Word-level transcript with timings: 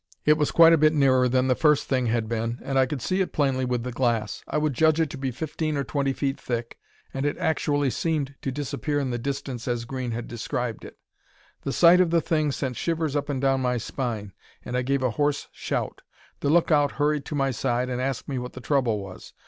It 0.25 0.33
was 0.33 0.49
quite 0.49 0.73
a 0.73 0.79
bit 0.79 0.93
nearer 0.93 1.29
than 1.29 1.47
the 1.47 1.53
first 1.53 1.87
thing 1.87 2.07
had 2.07 2.27
been 2.27 2.57
and 2.63 2.79
I 2.79 2.87
could 2.87 3.03
see 3.03 3.21
it 3.21 3.31
plainly 3.33 3.65
with 3.65 3.83
the 3.83 3.91
glass. 3.91 4.43
I 4.47 4.57
would 4.57 4.73
judge 4.73 4.99
it 4.99 5.11
to 5.11 5.17
be 5.19 5.29
fifteen 5.29 5.77
or 5.77 5.83
twenty 5.83 6.11
feet 6.11 6.39
thick, 6.39 6.79
and 7.13 7.23
it 7.23 7.37
actually 7.37 7.91
seemed 7.91 8.33
to 8.41 8.51
disappear 8.51 8.97
in 8.99 9.11
the 9.11 9.19
distance 9.19 9.67
as 9.67 9.85
Green 9.85 10.09
had 10.09 10.27
described 10.27 10.85
it. 10.85 10.97
The 11.61 11.71
sight 11.71 12.01
of 12.01 12.09
the 12.09 12.19
thing 12.19 12.51
sent 12.51 12.77
shivers 12.77 13.15
up 13.15 13.29
and 13.29 13.39
down 13.39 13.61
my 13.61 13.77
spine, 13.77 14.33
and 14.65 14.75
I 14.75 14.81
gave 14.81 15.03
a 15.03 15.11
hoarse 15.21 15.49
shout. 15.51 16.01
The 16.39 16.49
lookout 16.49 16.93
hurried 16.93 17.23
to 17.25 17.35
my 17.35 17.51
side 17.51 17.87
and 17.87 18.01
asked 18.01 18.27
me 18.27 18.39
what 18.39 18.53
the 18.53 18.59
trouble 18.59 19.03
was. 19.03 19.33